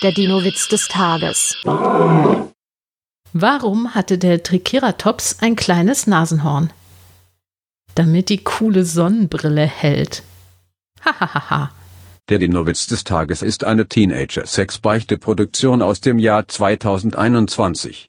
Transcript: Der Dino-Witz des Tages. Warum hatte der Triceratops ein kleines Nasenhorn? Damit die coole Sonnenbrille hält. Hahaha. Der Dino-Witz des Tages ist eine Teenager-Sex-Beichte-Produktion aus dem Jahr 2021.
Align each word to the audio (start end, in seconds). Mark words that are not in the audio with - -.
Der 0.00 0.12
Dino-Witz 0.12 0.68
des 0.68 0.86
Tages. 0.86 1.56
Warum 3.32 3.96
hatte 3.96 4.16
der 4.16 4.44
Triceratops 4.44 5.38
ein 5.40 5.56
kleines 5.56 6.06
Nasenhorn? 6.06 6.72
Damit 7.96 8.28
die 8.28 8.38
coole 8.38 8.84
Sonnenbrille 8.84 9.66
hält. 9.66 10.22
Hahaha. 11.04 11.72
Der 12.28 12.38
Dino-Witz 12.38 12.86
des 12.86 13.02
Tages 13.02 13.42
ist 13.42 13.64
eine 13.64 13.88
Teenager-Sex-Beichte-Produktion 13.88 15.82
aus 15.82 16.00
dem 16.00 16.20
Jahr 16.20 16.46
2021. 16.46 18.06